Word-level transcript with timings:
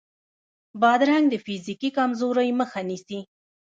بادرنګ 0.81 1.25
د 1.29 1.35
فزیکي 1.45 1.89
کمزورۍ 1.97 2.49
مخه 2.59 2.81
نیسي. 2.89 3.19